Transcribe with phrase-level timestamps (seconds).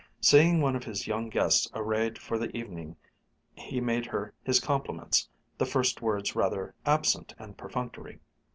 [0.19, 2.95] Seeing one of his young guests arrayed for the evening
[3.53, 8.19] he made her his compliments, the first words rather absent and perfunctory.